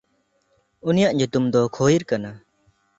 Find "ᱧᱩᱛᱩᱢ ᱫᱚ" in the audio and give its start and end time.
1.17-1.61